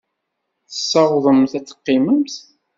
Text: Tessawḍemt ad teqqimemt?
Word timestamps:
Tessawḍemt 0.69 1.51
ad 1.57 1.65
teqqimemt? 1.67 2.33